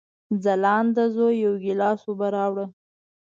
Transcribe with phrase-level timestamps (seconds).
[0.43, 2.65] ځلانده زویه، یو ګیلاس اوبه راوړه!